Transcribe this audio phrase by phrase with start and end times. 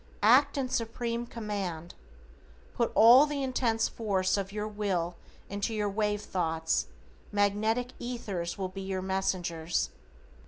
[0.23, 1.93] Act in Supreme command.
[2.73, 5.15] Put all the intense force of your WILL
[5.47, 6.87] into your wave thoughts,
[7.31, 9.91] magnetic ethers will be your messengers.